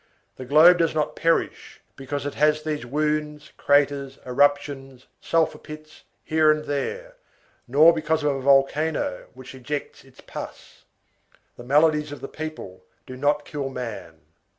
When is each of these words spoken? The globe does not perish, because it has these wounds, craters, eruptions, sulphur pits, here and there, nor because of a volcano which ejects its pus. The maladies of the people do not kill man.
The 0.37 0.45
globe 0.45 0.79
does 0.79 0.95
not 0.95 1.15
perish, 1.15 1.79
because 1.95 2.25
it 2.25 2.33
has 2.33 2.63
these 2.63 2.87
wounds, 2.87 3.51
craters, 3.55 4.17
eruptions, 4.25 5.05
sulphur 5.19 5.59
pits, 5.59 6.05
here 6.23 6.49
and 6.49 6.65
there, 6.65 7.17
nor 7.67 7.93
because 7.93 8.23
of 8.23 8.35
a 8.35 8.41
volcano 8.41 9.27
which 9.35 9.53
ejects 9.53 10.03
its 10.03 10.19
pus. 10.19 10.85
The 11.55 11.63
maladies 11.63 12.11
of 12.11 12.19
the 12.19 12.27
people 12.27 12.83
do 13.05 13.15
not 13.15 13.45
kill 13.45 13.69
man. 13.69 14.21